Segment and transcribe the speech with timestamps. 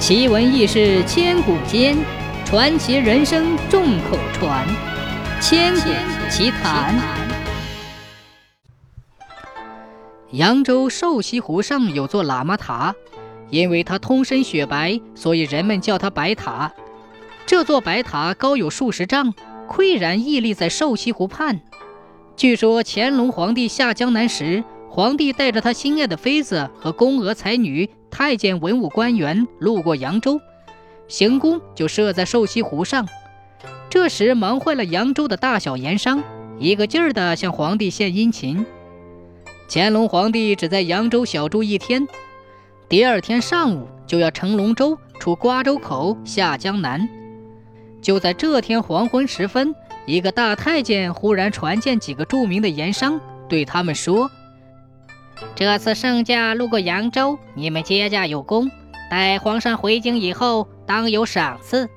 [0.00, 1.94] 奇闻异事千古间，
[2.46, 4.66] 传奇人生众口传。
[5.42, 5.90] 千古
[6.30, 6.98] 奇谈。
[10.30, 12.94] 扬州瘦西湖上有座喇嘛塔，
[13.50, 16.72] 因为它通身雪白，所以人们叫它白塔。
[17.44, 19.34] 这座白塔高有数十丈，
[19.68, 21.60] 岿然屹立在瘦西湖畔。
[22.36, 27.88] 据说乾隆皇帝下江南时，皇帝带着他心爱的妃子和宫娥才女。
[28.10, 30.40] 太监文武官员路过扬州，
[31.06, 33.06] 行宫就设在瘦西湖上。
[33.88, 36.20] 这时忙坏了扬州的大小盐商，
[36.58, 38.66] 一个劲儿地向皇帝献殷勤。
[39.68, 42.08] 乾隆皇帝只在扬州小住一天，
[42.88, 47.08] 第二天上午就要乘龙舟出瓜州口下江南。
[48.02, 49.72] 就在这天黄昏时分，
[50.04, 54.28] 一个大太监忽然传见几个著名的盐商，对他们说。
[55.54, 58.70] 这次圣驾路过扬州，你们接驾有功。
[59.10, 61.88] 待皇上回京以后，当有赏赐。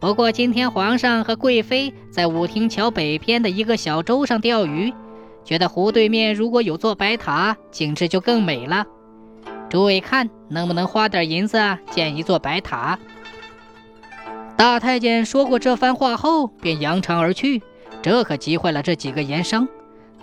[0.00, 4.92] 不过今天皇上和贵妃在武亭桥北边的一个小洲上钓鱼，
[5.44, 8.84] 觉得湖对面如果有座白塔，景致就更美了。
[9.68, 11.58] 诸位看，能不能花点银子
[11.90, 12.98] 建一座白塔？
[14.56, 17.62] 大太监说过这番话后，便扬长而去。
[18.02, 19.68] 这可急坏了这几个盐商，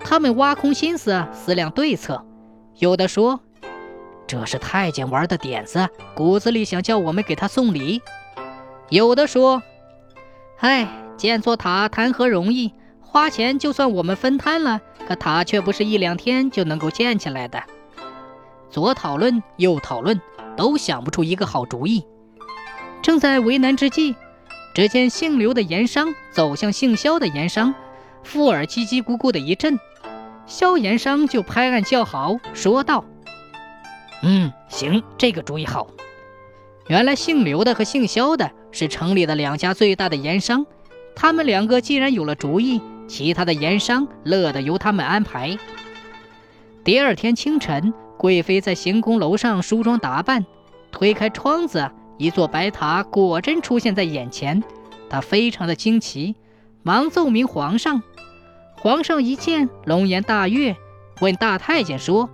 [0.00, 2.24] 他们挖空心思思量对策。
[2.78, 3.40] 有的说，
[4.26, 8.00] 这是太监玩的点子，骨子里想叫我们给他送礼；
[8.88, 9.62] 有的说，
[10.58, 17.62] 唉，建座塔谈何容易，花钱就算我们分摊了，可塔却不是一两天就能够建起来的。
[18.70, 20.20] 左讨论，右讨论，
[20.56, 22.04] 都想不出一个好主意。
[23.02, 24.16] 正在为难之际，
[24.74, 27.72] 只见姓刘的盐商走向姓肖的盐商，
[28.24, 29.78] 附耳叽叽咕咕的一阵。
[30.46, 33.04] 萧炎商就拍案叫好，说道
[34.22, 35.88] ：“嗯，行，这个主意好。
[36.88, 40.66] 原来姓刘的和姓萧的是城里的两家最大的盐商，
[41.16, 45.58] 他们两个既然有了主意，其他的盐商乐得由他们安排。”
[46.84, 50.44] 第二天清晨，贵妃在行宫楼上梳妆打扮，
[50.92, 54.62] 推开窗子，一座白塔果真出现在眼前，
[55.08, 56.36] 她非常的惊奇，
[56.82, 58.02] 忙奏明皇上。
[58.84, 60.76] 皇上一见，龙颜大悦，
[61.22, 62.28] 问大太监说：“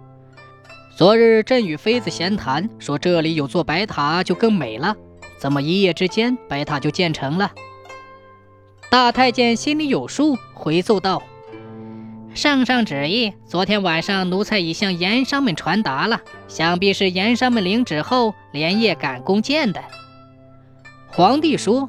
[0.99, 4.97] 昨日朕与妃子闲谈，说这里有座白塔就更美了，
[5.39, 7.53] 怎么一夜之间白塔就建成了？”
[8.91, 11.23] 大太监心里有数，回奏道
[12.35, 19.81] ：“圣上旨意，昨天晚上奴才已向盐商们传达了，想必是盐商们领旨后连夜赶工建的。”
[21.15, 21.89] 皇帝说：“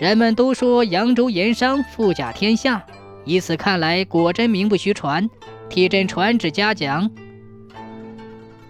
[0.00, 2.84] 人们都说扬州盐商富甲天下。”
[3.24, 5.28] 以此看来，果真名不虚传，
[5.68, 7.10] 替朕传旨嘉奖。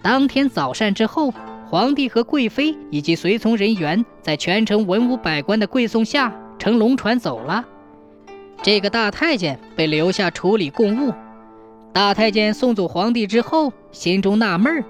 [0.01, 1.33] 当天早膳之后，
[1.67, 7.65] 皇帝和贵妃以及随从人员在全城文武百官的跪送下，乘龙船走了。
[8.61, 11.13] 这个大太监被留下处理公务。
[11.91, 14.83] 大太监送走皇帝之后，心中纳闷儿：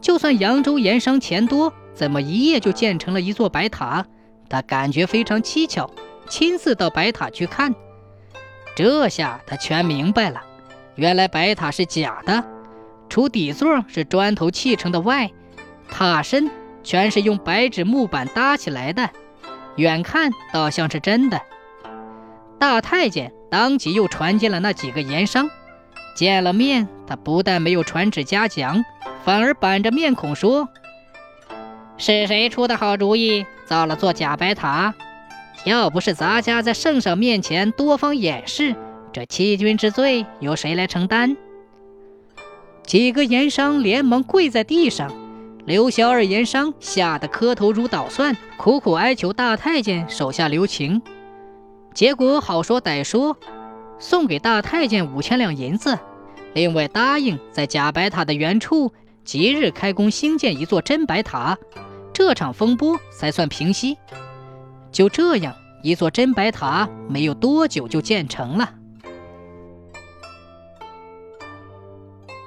[0.00, 4.04] 就算扬州盐商钱多，怎么一夜就建成了一座白塔？
[4.48, 5.90] 他感觉非常蹊跷，
[6.28, 7.74] 亲自到白塔去看。
[8.76, 10.42] 这下他全明白了，
[10.96, 12.44] 原来白塔是假的，
[13.08, 15.30] 除底座是砖头砌成的外，
[15.88, 16.50] 塔身
[16.82, 19.08] 全是用白纸木板搭起来的，
[19.76, 21.40] 远看倒像是真的。
[22.58, 25.48] 大太监当即又传见了那几个盐商，
[26.16, 28.84] 见了面，他不但没有传旨嘉奖，
[29.24, 30.68] 反而板着面孔说
[31.96, 34.94] ：“是谁出的好主意，造了座假白塔？”
[35.64, 38.74] 要不是咱家在圣上面前多方掩饰，
[39.12, 41.36] 这欺君之罪由谁来承担？
[42.84, 45.10] 几个盐商连忙跪在地上，
[45.64, 51.00] 刘小二盐商吓得磕头如捣蒜，苦苦哀求大太监手下留情。
[51.94, 53.38] 结果好说歹说，
[53.98, 55.98] 送给大太监五千两银子，
[56.52, 58.92] 另外答应在假白塔的原处
[59.24, 61.56] 即日开工兴建一座真白塔，
[62.12, 63.96] 这场风波才算平息。
[64.92, 65.54] 就这样，
[65.84, 68.70] 一座真白塔没有多久就建成了。